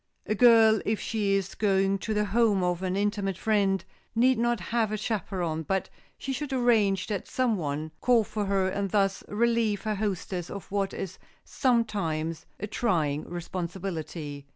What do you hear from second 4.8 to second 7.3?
a chaperon, but she should arrange that